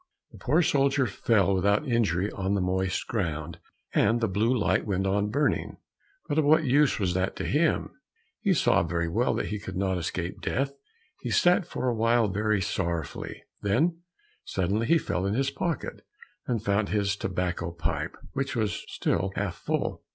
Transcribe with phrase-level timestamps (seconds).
[0.31, 3.59] The poor soldier fell without injury on the moist ground,
[3.93, 5.77] and the blue light went on burning,
[6.27, 7.91] but of what use was that to him?
[8.39, 10.73] He saw very well that he could not escape death.
[11.19, 13.99] He sat for a while very sorrowfully, then
[14.43, 16.03] suddenly he felt in his pocket
[16.47, 20.01] and found his tobacco pipe, which was still half full.